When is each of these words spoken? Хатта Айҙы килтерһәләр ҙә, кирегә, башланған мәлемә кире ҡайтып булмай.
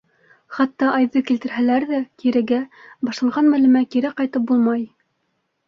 Хатта 0.59 0.87
Айҙы 0.99 1.21
килтерһәләр 1.27 1.85
ҙә, 1.91 1.99
кирегә, 2.25 2.59
башланған 3.11 3.53
мәлемә 3.55 3.87
кире 3.95 4.15
ҡайтып 4.19 4.51
булмай. 4.53 4.85